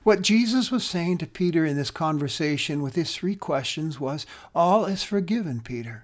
What 0.03 0.21
Jesus 0.21 0.71
was 0.71 0.83
saying 0.85 1.19
to 1.19 1.27
Peter 1.27 1.65
in 1.65 1.77
this 1.77 1.91
conversation 1.91 2.81
with 2.81 2.95
his 2.95 3.15
three 3.15 3.35
questions 3.35 3.99
was, 3.99 4.25
All 4.53 4.85
is 4.85 5.03
forgiven, 5.03 5.61
Peter. 5.61 6.03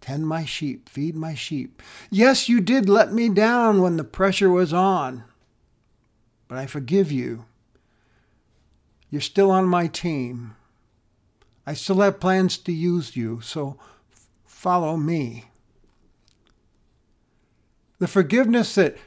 Tend 0.00 0.26
my 0.26 0.44
sheep, 0.44 0.88
feed 0.88 1.16
my 1.16 1.34
sheep. 1.34 1.82
Yes, 2.10 2.48
you 2.48 2.60
did 2.60 2.88
let 2.88 3.12
me 3.12 3.28
down 3.28 3.80
when 3.80 3.96
the 3.96 4.04
pressure 4.04 4.50
was 4.50 4.72
on 4.72 5.24
but 6.48 6.58
I 6.58 6.66
forgive 6.66 7.10
you. 7.10 7.46
You're 9.10 9.20
still 9.20 9.50
on 9.50 9.66
my 9.66 9.86
team. 9.86 10.56
I 11.66 11.74
still 11.74 12.00
have 12.00 12.20
plans 12.20 12.58
to 12.58 12.72
use 12.72 13.16
you, 13.16 13.40
so 13.40 13.78
follow 14.44 14.96
me. 14.96 15.46
The 18.04 18.08
forgiveness 18.08 18.74
that 18.74 18.98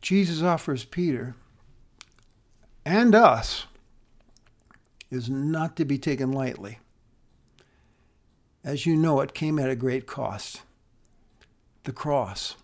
Jesus 0.00 0.40
offers 0.40 0.84
Peter 0.84 1.34
and 2.84 3.12
us 3.12 3.66
is 5.10 5.28
not 5.28 5.74
to 5.74 5.84
be 5.84 5.98
taken 5.98 6.30
lightly. 6.30 6.78
As 8.62 8.86
you 8.86 8.94
know, 8.94 9.20
it 9.20 9.34
came 9.34 9.58
at 9.58 9.68
a 9.68 9.74
great 9.74 10.06
cost 10.06 10.62
the 11.82 11.90
cross, 11.90 12.54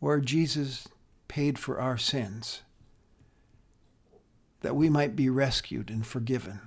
where 0.00 0.20
Jesus 0.20 0.86
paid 1.28 1.58
for 1.58 1.80
our 1.80 1.96
sins 1.96 2.60
that 4.60 4.76
we 4.76 4.90
might 4.90 5.16
be 5.16 5.30
rescued 5.30 5.88
and 5.88 6.06
forgiven. 6.06 6.60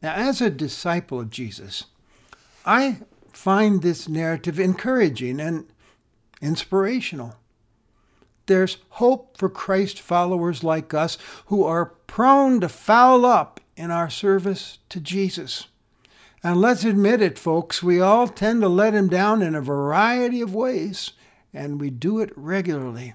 Now, 0.00 0.14
as 0.14 0.40
a 0.40 0.48
disciple 0.48 1.20
of 1.20 1.28
Jesus, 1.28 1.84
I 2.64 3.00
find 3.30 3.82
this 3.82 4.08
narrative 4.08 4.58
encouraging 4.58 5.38
and 5.38 5.66
inspirational. 6.40 7.36
There's 8.46 8.78
hope 8.90 9.36
for 9.36 9.48
Christ 9.48 10.00
followers 10.00 10.64
like 10.64 10.94
us 10.94 11.18
who 11.46 11.64
are 11.64 11.94
prone 12.06 12.60
to 12.60 12.68
foul 12.68 13.26
up 13.26 13.60
in 13.76 13.90
our 13.90 14.08
service 14.08 14.78
to 14.88 15.00
Jesus. 15.00 15.68
And 16.42 16.60
let's 16.60 16.84
admit 16.84 17.20
it, 17.20 17.38
folks, 17.38 17.82
we 17.82 18.00
all 18.00 18.28
tend 18.28 18.62
to 18.62 18.68
let 18.68 18.94
him 18.94 19.08
down 19.08 19.42
in 19.42 19.54
a 19.54 19.60
variety 19.60 20.40
of 20.40 20.54
ways, 20.54 21.12
and 21.52 21.80
we 21.80 21.90
do 21.90 22.20
it 22.20 22.30
regularly. 22.36 23.14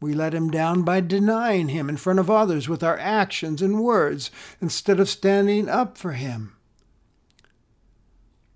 We 0.00 0.12
let 0.12 0.34
him 0.34 0.50
down 0.50 0.82
by 0.82 1.00
denying 1.00 1.68
him 1.68 1.88
in 1.88 1.96
front 1.96 2.18
of 2.18 2.30
others 2.30 2.68
with 2.68 2.82
our 2.82 2.98
actions 2.98 3.62
and 3.62 3.80
words 3.80 4.30
instead 4.60 5.00
of 5.00 5.08
standing 5.08 5.68
up 5.68 5.96
for 5.96 6.12
him. 6.12 6.57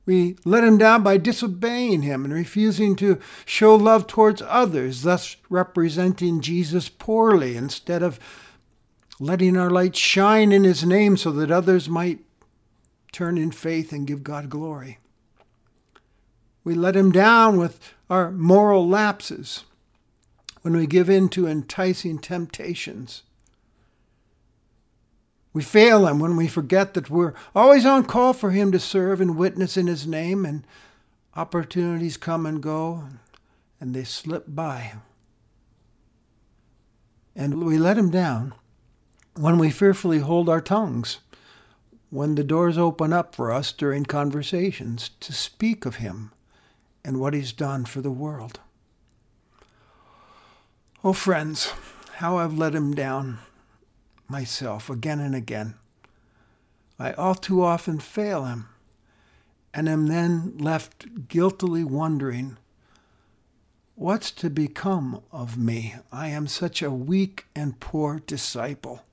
We 0.04 0.36
let 0.44 0.64
him 0.64 0.78
down 0.78 1.02
by 1.02 1.16
disobeying 1.16 2.02
him 2.02 2.24
and 2.24 2.34
refusing 2.34 2.96
to 2.96 3.20
show 3.44 3.76
love 3.76 4.06
towards 4.06 4.42
others, 4.42 5.02
thus 5.02 5.36
representing 5.48 6.40
Jesus 6.40 6.88
poorly 6.88 7.56
instead 7.56 8.02
of 8.02 8.18
letting 9.20 9.56
our 9.56 9.70
light 9.70 9.94
shine 9.94 10.50
in 10.50 10.64
his 10.64 10.84
name 10.84 11.16
so 11.16 11.30
that 11.32 11.52
others 11.52 11.88
might 11.88 12.18
turn 13.12 13.38
in 13.38 13.52
faith 13.52 13.92
and 13.92 14.06
give 14.06 14.24
God 14.24 14.50
glory. 14.50 14.98
We 16.64 16.74
let 16.74 16.96
him 16.96 17.12
down 17.12 17.56
with 17.56 17.94
our 18.10 18.30
moral 18.32 18.88
lapses 18.88 19.64
when 20.62 20.76
we 20.76 20.86
give 20.86 21.10
in 21.10 21.28
to 21.30 21.46
enticing 21.46 22.18
temptations 22.18 23.22
We 25.52 25.62
fail 25.62 26.06
Him 26.06 26.18
when 26.18 26.36
we 26.36 26.48
forget 26.48 26.94
that 26.94 27.10
we're 27.10 27.34
always 27.54 27.84
on 27.84 28.04
call 28.04 28.32
for 28.32 28.50
Him 28.50 28.72
to 28.72 28.78
serve 28.78 29.20
and 29.20 29.36
witness 29.36 29.76
in 29.76 29.86
His 29.86 30.06
name, 30.06 30.44
and 30.44 30.66
opportunities 31.36 32.16
come 32.16 32.46
and 32.46 32.62
go, 32.62 33.04
and 33.80 33.94
they 33.94 34.04
slip 34.04 34.44
by. 34.48 34.94
And 37.36 37.64
we 37.64 37.78
let 37.78 37.98
Him 37.98 38.10
down 38.10 38.54
when 39.36 39.58
we 39.58 39.70
fearfully 39.70 40.18
hold 40.20 40.48
our 40.48 40.60
tongues, 40.60 41.18
when 42.10 42.34
the 42.34 42.44
doors 42.44 42.76
open 42.76 43.12
up 43.12 43.34
for 43.34 43.50
us 43.50 43.72
during 43.72 44.04
conversations 44.04 45.10
to 45.20 45.32
speak 45.32 45.84
of 45.84 45.96
Him 45.96 46.32
and 47.04 47.20
what 47.20 47.34
He's 47.34 47.52
done 47.52 47.84
for 47.84 48.00
the 48.00 48.10
world. 48.10 48.60
Oh, 51.04 51.12
friends, 51.12 51.72
how 52.16 52.36
I've 52.38 52.56
let 52.56 52.74
Him 52.74 52.94
down 52.94 53.38
myself 54.28 54.88
again 54.90 55.20
and 55.20 55.34
again. 55.34 55.74
I 56.98 57.12
all 57.12 57.34
too 57.34 57.62
often 57.62 57.98
fail 57.98 58.44
Him 58.44 58.66
and 59.74 59.88
am 59.88 60.06
then 60.06 60.56
left 60.58 61.28
guiltily 61.28 61.84
wondering 61.84 62.58
what's 63.94 64.30
to 64.32 64.50
become 64.50 65.22
of 65.30 65.56
me? 65.56 65.94
I 66.10 66.28
am 66.28 66.46
such 66.46 66.82
a 66.82 66.90
weak 66.90 67.46
and 67.54 67.78
poor 67.80 68.20
disciple. 68.26 69.04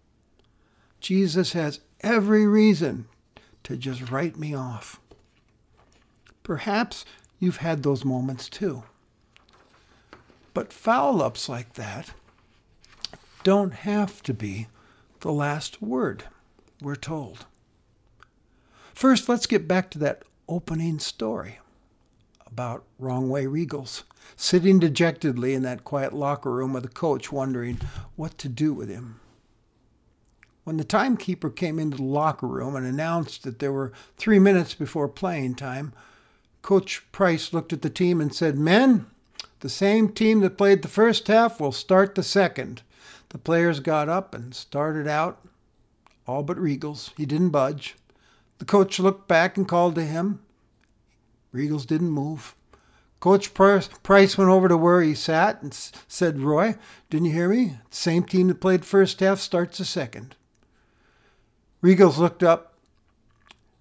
Jesus 0.99 1.53
has 1.53 1.79
every 2.01 2.45
reason 2.45 3.07
to 3.63 3.77
just 3.77 4.09
write 4.09 4.37
me 4.37 4.53
off. 4.53 4.99
Perhaps 6.43 7.05
you've 7.39 7.57
had 7.57 7.83
those 7.83 8.03
moments 8.03 8.49
too. 8.49 8.83
But 10.53 10.73
foul 10.73 11.21
ups 11.21 11.47
like 11.47 11.73
that 11.73 12.11
don't 13.43 13.73
have 13.73 14.21
to 14.23 14.33
be 14.33 14.67
the 15.21 15.31
last 15.31 15.81
word, 15.81 16.25
we're 16.81 16.95
told. 16.95 17.45
First, 18.93 19.29
let's 19.29 19.45
get 19.45 19.67
back 19.67 19.89
to 19.91 19.99
that 19.99 20.23
opening 20.47 20.99
story 20.99 21.59
about 22.45 22.83
Wrong 22.97 23.29
Way 23.29 23.45
Riegels, 23.45 24.03
sitting 24.35 24.79
dejectedly 24.79 25.53
in 25.53 25.61
that 25.63 25.83
quiet 25.83 26.13
locker 26.13 26.51
room 26.51 26.73
with 26.73 26.83
the 26.83 26.89
coach, 26.89 27.31
wondering 27.31 27.79
what 28.15 28.37
to 28.39 28.49
do 28.49 28.73
with 28.73 28.89
him. 28.89 29.19
When 30.63 30.77
the 30.77 30.83
timekeeper 30.83 31.49
came 31.49 31.79
into 31.79 31.97
the 31.97 32.03
locker 32.03 32.47
room 32.47 32.75
and 32.75 32.85
announced 32.85 33.43
that 33.43 33.59
there 33.59 33.71
were 33.71 33.93
three 34.17 34.39
minutes 34.39 34.73
before 34.73 35.07
playing 35.07 35.55
time, 35.55 35.93
Coach 36.61 37.09
Price 37.11 37.53
looked 37.53 37.73
at 37.73 37.81
the 37.81 37.89
team 37.89 38.19
and 38.19 38.33
said, 38.33 38.57
Men, 38.57 39.05
the 39.61 39.69
same 39.69 40.09
team 40.09 40.41
that 40.41 40.57
played 40.57 40.81
the 40.81 40.87
first 40.87 41.27
half 41.27 41.59
will 41.59 41.71
start 41.71 42.15
the 42.15 42.23
second. 42.23 42.81
The 43.29 43.37
players 43.37 43.79
got 43.79 44.09
up 44.09 44.33
and 44.33 44.53
started 44.53 45.07
out, 45.07 45.45
all 46.27 46.43
but 46.43 46.57
Riegels. 46.57 47.11
He 47.17 47.25
didn't 47.25 47.49
budge. 47.49 47.95
The 48.57 48.65
coach 48.65 48.99
looked 48.99 49.27
back 49.27 49.57
and 49.57 49.67
called 49.67 49.95
to 49.95 50.05
him. 50.05 50.41
Riegels 51.53 51.85
didn't 51.85 52.11
move. 52.11 52.55
Coach 53.19 53.53
Price 53.53 54.37
went 54.37 54.49
over 54.49 54.69
to 54.69 54.77
where 54.77 55.01
he 55.01 55.13
sat 55.13 55.61
and 55.61 55.73
said, 55.73 56.39
Roy, 56.39 56.75
didn't 57.09 57.25
you 57.27 57.33
hear 57.33 57.49
me? 57.49 57.77
Same 57.89 58.23
team 58.23 58.47
that 58.47 58.61
played 58.61 58.85
first 58.85 59.19
half 59.19 59.39
starts 59.39 59.77
the 59.77 59.85
second. 59.85 60.35
Riegels 61.83 62.17
looked 62.17 62.43
up, 62.43 62.75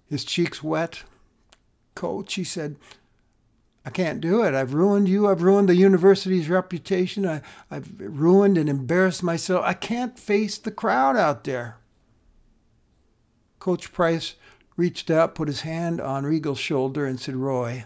his 0.09 0.25
cheeks 0.25 0.61
wet. 0.61 1.03
Coach, 1.95 2.33
he 2.33 2.43
said, 2.43 2.75
I 3.85 3.89
can't 3.89 4.21
do 4.21 4.43
it. 4.43 4.53
I've 4.53 4.73
ruined 4.73 5.07
you. 5.07 5.27
I've 5.27 5.41
ruined 5.41 5.69
the 5.69 5.75
university's 5.75 6.49
reputation. 6.49 7.25
I, 7.25 7.41
have 7.71 7.89
ruined 7.97 8.57
and 8.57 8.69
embarrassed 8.69 9.23
myself. 9.23 9.63
I 9.65 9.73
can't 9.73 10.19
face 10.19 10.57
the 10.57 10.71
crowd 10.71 11.15
out 11.15 11.43
there. 11.45 11.77
Coach 13.59 13.91
Price 13.91 14.35
reached 14.75 15.09
out, 15.09 15.35
put 15.35 15.47
his 15.47 15.61
hand 15.61 15.99
on 15.99 16.23
Riegels' 16.23 16.57
shoulder, 16.57 17.05
and 17.05 17.19
said, 17.19 17.35
Roy, 17.35 17.85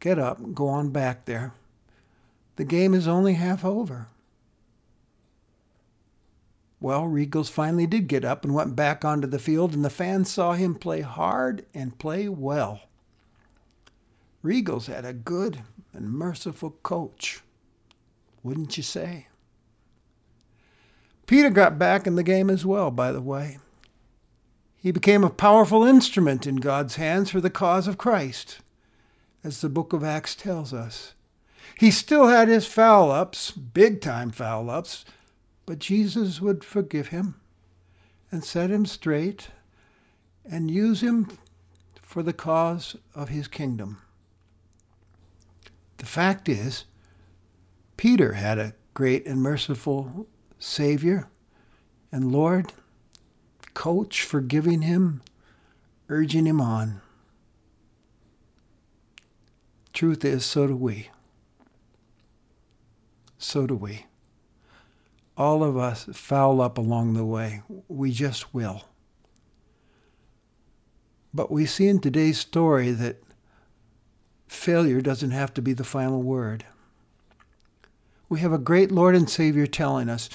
get 0.00 0.18
up, 0.18 0.54
go 0.54 0.68
on 0.68 0.90
back 0.90 1.24
there. 1.24 1.52
The 2.56 2.64
game 2.64 2.94
is 2.94 3.06
only 3.06 3.34
half 3.34 3.64
over. 3.64 4.08
Well, 6.80 7.02
Riegels 7.02 7.50
finally 7.50 7.86
did 7.86 8.08
get 8.08 8.24
up 8.24 8.44
and 8.44 8.54
went 8.54 8.76
back 8.76 9.04
onto 9.04 9.26
the 9.26 9.38
field, 9.38 9.74
and 9.74 9.84
the 9.84 9.90
fans 9.90 10.30
saw 10.30 10.52
him 10.52 10.74
play 10.74 11.00
hard 11.00 11.66
and 11.74 11.98
play 11.98 12.28
well. 12.28 12.82
Riegels 14.48 14.86
had 14.86 15.04
a 15.04 15.12
good 15.12 15.62
and 15.92 16.10
merciful 16.10 16.70
coach, 16.82 17.42
wouldn't 18.42 18.78
you 18.78 18.82
say? 18.82 19.26
Peter 21.26 21.50
got 21.50 21.78
back 21.78 22.06
in 22.06 22.14
the 22.14 22.22
game 22.22 22.48
as 22.48 22.64
well, 22.64 22.90
by 22.90 23.12
the 23.12 23.20
way. 23.20 23.58
He 24.78 24.90
became 24.90 25.22
a 25.22 25.28
powerful 25.28 25.84
instrument 25.84 26.46
in 26.46 26.56
God's 26.56 26.96
hands 26.96 27.28
for 27.28 27.42
the 27.42 27.50
cause 27.50 27.86
of 27.86 27.98
Christ, 27.98 28.60
as 29.44 29.60
the 29.60 29.68
book 29.68 29.92
of 29.92 30.02
Acts 30.02 30.34
tells 30.34 30.72
us. 30.72 31.12
He 31.78 31.90
still 31.90 32.28
had 32.28 32.48
his 32.48 32.64
foul 32.64 33.10
ups, 33.10 33.50
big 33.50 34.00
time 34.00 34.30
foul 34.30 34.70
ups, 34.70 35.04
but 35.66 35.78
Jesus 35.78 36.40
would 36.40 36.64
forgive 36.64 37.08
him 37.08 37.34
and 38.32 38.42
set 38.42 38.70
him 38.70 38.86
straight 38.86 39.48
and 40.50 40.70
use 40.70 41.02
him 41.02 41.36
for 42.00 42.22
the 42.22 42.32
cause 42.32 42.96
of 43.14 43.28
his 43.28 43.46
kingdom. 43.46 44.00
The 45.98 46.06
fact 46.06 46.48
is, 46.48 46.84
Peter 47.96 48.32
had 48.34 48.58
a 48.58 48.74
great 48.94 49.26
and 49.26 49.42
merciful 49.42 50.26
Savior 50.58 51.28
and 52.10 52.32
Lord, 52.32 52.72
coach, 53.74 54.22
forgiving 54.22 54.82
him, 54.82 55.22
urging 56.08 56.46
him 56.46 56.60
on. 56.60 57.00
Truth 59.92 60.24
is, 60.24 60.44
so 60.44 60.66
do 60.66 60.76
we. 60.76 61.10
So 63.38 63.66
do 63.66 63.74
we 63.74 64.06
all 65.38 65.62
of 65.62 65.76
us 65.76 66.08
foul 66.12 66.60
up 66.60 66.76
along 66.76 67.14
the 67.14 67.24
way. 67.24 67.62
We 67.86 68.10
just 68.10 68.52
will. 68.52 68.82
But 71.32 71.50
we 71.50 71.64
see 71.64 71.86
in 71.86 72.00
today's 72.00 72.38
story 72.38 72.90
that 72.90 73.22
failure 74.48 75.00
doesn't 75.00 75.30
have 75.30 75.54
to 75.54 75.62
be 75.62 75.72
the 75.72 75.84
final 75.84 76.22
word. 76.22 76.64
We 78.28 78.40
have 78.40 78.52
a 78.52 78.58
great 78.58 78.90
Lord 78.90 79.14
and 79.14 79.28
Savior 79.28 79.66
telling 79.66 80.08
us 80.08 80.28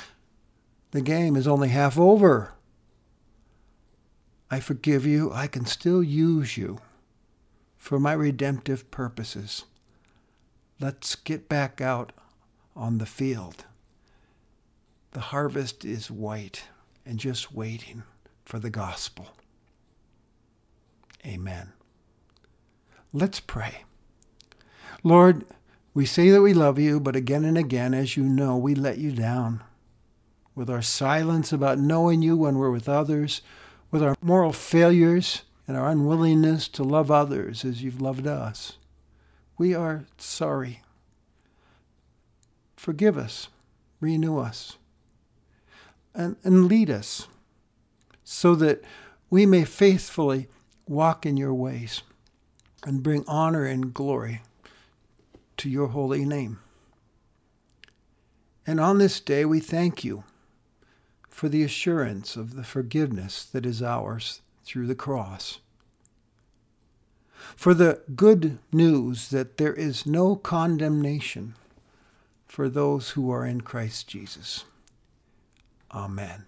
the 0.91 1.01
game 1.01 1.35
is 1.35 1.47
only 1.47 1.69
half 1.69 1.97
over. 1.97 2.53
I 4.49 4.59
forgive 4.59 5.05
you. 5.05 5.31
I 5.33 5.47
can 5.47 5.65
still 5.65 6.03
use 6.03 6.57
you 6.57 6.79
for 7.77 7.99
my 7.99 8.13
redemptive 8.13 8.89
purposes. 8.91 9.65
Let's 10.79 11.15
get 11.15 11.49
back 11.49 11.81
out 11.81 12.11
on 12.75 12.97
the 12.97 13.05
field. 13.05 13.65
The 15.11 15.19
harvest 15.19 15.85
is 15.85 16.09
white 16.09 16.65
and 17.05 17.19
just 17.19 17.53
waiting 17.53 18.03
for 18.45 18.59
the 18.59 18.69
gospel. 18.69 19.29
Amen. 21.25 21.73
Let's 23.11 23.39
pray. 23.39 23.83
Lord, 25.03 25.45
we 25.93 26.05
say 26.05 26.29
that 26.29 26.41
we 26.41 26.53
love 26.53 26.79
you, 26.79 26.99
but 26.99 27.15
again 27.15 27.43
and 27.43 27.57
again, 27.57 27.93
as 27.93 28.15
you 28.15 28.23
know, 28.23 28.55
we 28.57 28.73
let 28.73 28.97
you 28.97 29.11
down. 29.11 29.61
With 30.55 30.69
our 30.69 30.81
silence 30.81 31.51
about 31.51 31.77
knowing 31.77 32.21
you 32.21 32.37
when 32.37 32.57
we're 32.57 32.71
with 32.71 32.87
others, 32.87 33.41
with 33.91 34.01
our 34.01 34.15
moral 34.21 34.53
failures 34.53 35.43
and 35.67 35.75
our 35.75 35.89
unwillingness 35.89 36.67
to 36.69 36.83
love 36.83 37.11
others 37.11 37.65
as 37.65 37.83
you've 37.83 38.01
loved 38.01 38.27
us. 38.27 38.77
We 39.57 39.75
are 39.75 40.05
sorry. 40.17 40.81
Forgive 42.77 43.17
us. 43.17 43.49
Renew 43.99 44.37
us 44.37 44.77
and, 46.13 46.35
and 46.43 46.65
lead 46.67 46.89
us 46.89 47.27
so 48.23 48.55
that 48.55 48.83
we 49.29 49.45
may 49.45 49.63
faithfully 49.63 50.47
walk 50.87 51.25
in 51.25 51.37
your 51.37 51.53
ways 51.53 52.03
and 52.85 53.03
bring 53.03 53.23
honor 53.27 53.65
and 53.65 53.93
glory 53.93 54.41
to 55.57 55.69
your 55.69 55.87
holy 55.87 56.25
name. 56.25 56.59
And 58.65 58.79
on 58.79 58.97
this 58.97 59.19
day, 59.19 59.45
we 59.45 59.59
thank 59.59 60.03
you 60.03 60.23
for 61.29 61.49
the 61.49 61.63
assurance 61.63 62.35
of 62.35 62.55
the 62.55 62.63
forgiveness 62.63 63.43
that 63.45 63.65
is 63.65 63.81
ours 63.81 64.41
through 64.63 64.87
the 64.87 64.95
cross. 64.95 65.59
For 67.55 67.73
the 67.73 68.01
good 68.15 68.59
news 68.71 69.29
that 69.29 69.57
there 69.57 69.73
is 69.73 70.05
no 70.05 70.35
condemnation 70.35 71.55
for 72.45 72.69
those 72.69 73.11
who 73.11 73.31
are 73.31 73.45
in 73.45 73.61
Christ 73.61 74.07
Jesus. 74.07 74.63
Amen. 75.91 76.45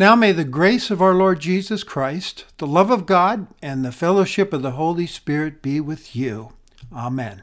Now 0.00 0.16
may 0.16 0.32
the 0.32 0.44
grace 0.44 0.90
of 0.90 1.02
our 1.02 1.12
Lord 1.12 1.40
Jesus 1.40 1.84
Christ, 1.84 2.46
the 2.56 2.66
love 2.66 2.90
of 2.90 3.04
God, 3.04 3.48
and 3.60 3.84
the 3.84 3.92
fellowship 3.92 4.54
of 4.54 4.62
the 4.62 4.70
Holy 4.70 5.06
Spirit 5.06 5.60
be 5.60 5.78
with 5.78 6.16
you. 6.16 6.54
Amen. 6.90 7.42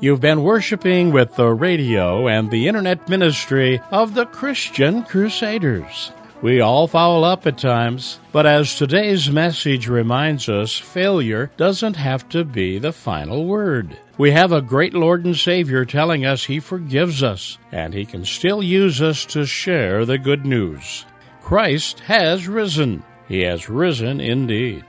You've 0.00 0.20
been 0.20 0.44
worshiping 0.44 1.10
with 1.10 1.34
the 1.34 1.48
radio 1.48 2.28
and 2.28 2.48
the 2.48 2.68
internet 2.68 3.08
ministry 3.08 3.80
of 3.90 4.14
the 4.14 4.24
Christian 4.24 5.02
Crusaders. 5.02 6.12
We 6.42 6.60
all 6.60 6.86
foul 6.86 7.24
up 7.24 7.44
at 7.44 7.58
times, 7.58 8.20
but 8.30 8.46
as 8.46 8.76
today's 8.76 9.28
message 9.28 9.88
reminds 9.88 10.48
us, 10.48 10.78
failure 10.78 11.50
doesn't 11.56 11.96
have 11.96 12.28
to 12.28 12.44
be 12.44 12.78
the 12.78 12.92
final 12.92 13.46
word. 13.46 13.98
We 14.16 14.30
have 14.30 14.52
a 14.52 14.62
great 14.62 14.94
Lord 14.94 15.24
and 15.24 15.36
Savior 15.36 15.84
telling 15.84 16.24
us 16.24 16.44
He 16.44 16.60
forgives 16.60 17.24
us, 17.24 17.58
and 17.72 17.92
He 17.92 18.04
can 18.04 18.24
still 18.24 18.62
use 18.62 19.02
us 19.02 19.24
to 19.24 19.44
share 19.44 20.04
the 20.04 20.18
good 20.18 20.46
news. 20.46 21.04
Christ 21.46 22.00
has 22.00 22.48
risen. 22.48 23.04
He 23.28 23.42
has 23.42 23.68
risen 23.68 24.20
indeed. 24.20 24.84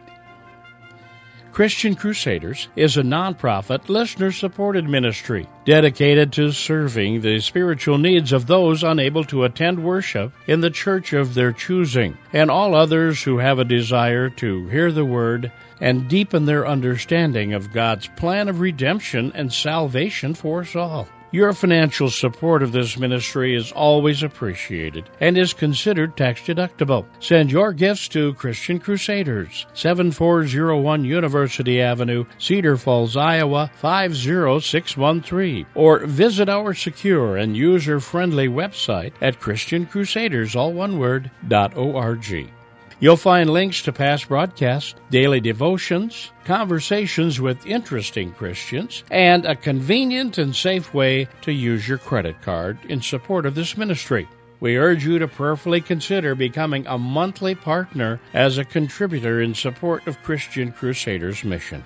Christian 1.51 1.93
Crusaders 1.93 2.67
is 2.75 2.97
a 2.97 3.03
nonprofit, 3.03 3.89
listener 3.89 4.31
supported 4.31 4.89
ministry 4.89 5.47
dedicated 5.65 6.33
to 6.33 6.51
serving 6.51 7.21
the 7.21 7.39
spiritual 7.41 7.99
needs 7.99 8.31
of 8.31 8.47
those 8.47 8.81
unable 8.83 9.23
to 9.25 9.43
attend 9.43 9.83
worship 9.83 10.33
in 10.47 10.61
the 10.61 10.71
church 10.71 11.13
of 11.13 11.35
their 11.35 11.51
choosing, 11.51 12.17
and 12.33 12.49
all 12.49 12.73
others 12.73 13.21
who 13.21 13.37
have 13.37 13.59
a 13.59 13.63
desire 13.63 14.27
to 14.31 14.67
hear 14.69 14.91
the 14.91 15.05
word 15.05 15.51
and 15.79 16.09
deepen 16.09 16.45
their 16.45 16.65
understanding 16.65 17.53
of 17.53 17.71
God's 17.71 18.07
plan 18.15 18.49
of 18.49 18.61
redemption 18.61 19.31
and 19.35 19.53
salvation 19.53 20.33
for 20.33 20.61
us 20.61 20.75
all. 20.75 21.07
Your 21.31 21.51
financial 21.51 22.09
support 22.09 22.63
of 22.63 22.71
this 22.71 22.97
ministry 22.97 23.53
is 23.53 23.73
always 23.73 24.23
appreciated 24.23 25.09
and 25.19 25.37
is 25.37 25.53
considered 25.53 26.15
tax 26.15 26.39
deductible. 26.41 27.05
Send 27.19 27.51
your 27.51 27.73
gifts 27.73 28.07
to 28.09 28.33
Christian 28.35 28.79
Crusaders, 28.79 29.65
7401 29.73 31.03
University 31.03 31.81
Avenue, 31.81 32.23
Cedar 32.37 32.77
Falls, 32.77 33.17
Iowa 33.17 33.69
50613, 33.75 35.65
or 35.75 36.05
visit 36.05 36.47
our 36.47 36.73
secure 36.73 37.35
and 37.35 37.57
user 37.57 37.99
friendly 37.99 38.47
website 38.47 39.11
at 39.21 39.41
ChristianCrusaders, 39.41 40.55
all 40.55 40.71
one 40.71 40.97
word, 40.97 41.29
.org. 41.75 42.56
You'll 42.99 43.15
find 43.15 43.51
links 43.51 43.83
to 43.83 43.93
past 43.93 44.27
broadcasts, 44.27 44.95
daily 45.11 45.39
devotions, 45.39 46.31
conversations 46.45 47.39
with 47.39 47.63
interesting 47.67 48.31
Christians, 48.31 49.03
and 49.11 49.45
a 49.45 49.55
convenient 49.55 50.39
and 50.39 50.55
safe 50.55 50.95
way 50.95 51.27
to 51.41 51.51
use 51.51 51.87
your 51.87 51.99
credit 51.99 52.41
card 52.41 52.79
in 52.89 53.03
support 53.03 53.45
of 53.45 53.53
this 53.53 53.77
ministry. 53.77 54.27
We 54.59 54.77
urge 54.77 55.05
you 55.05 55.19
to 55.19 55.27
prayerfully 55.27 55.81
consider 55.81 56.33
becoming 56.33 56.87
a 56.87 56.97
monthly 56.97 57.53
partner 57.53 58.19
as 58.33 58.57
a 58.57 58.65
contributor 58.65 59.41
in 59.41 59.53
support 59.53 60.07
of 60.07 60.23
Christian 60.23 60.71
Crusaders' 60.71 61.43
mission. 61.43 61.83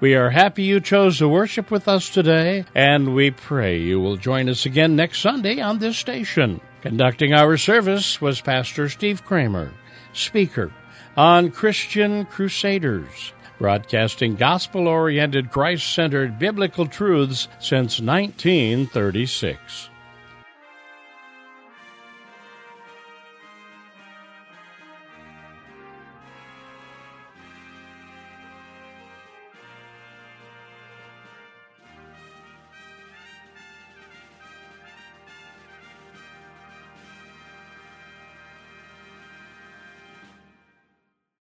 We 0.00 0.14
are 0.14 0.30
happy 0.30 0.62
you 0.62 0.80
chose 0.80 1.18
to 1.18 1.28
worship 1.28 1.70
with 1.70 1.86
us 1.86 2.08
today, 2.08 2.64
and 2.74 3.14
we 3.14 3.30
pray 3.30 3.78
you 3.78 4.00
will 4.00 4.16
join 4.16 4.48
us 4.48 4.64
again 4.64 4.96
next 4.96 5.20
Sunday 5.20 5.60
on 5.60 5.80
this 5.80 5.98
station. 5.98 6.62
Conducting 6.80 7.34
our 7.34 7.58
service 7.58 8.22
was 8.22 8.40
Pastor 8.40 8.88
Steve 8.88 9.22
Kramer 9.26 9.70
speaker 10.18 10.72
on 11.16 11.50
Christian 11.50 12.24
Crusaders, 12.26 13.32
broadcasting 13.58 14.36
gospel 14.36 14.86
oriented, 14.86 15.50
Christ 15.50 15.92
centered 15.94 16.38
biblical 16.38 16.86
truths 16.86 17.48
since 17.58 18.00
1936. 18.00 19.87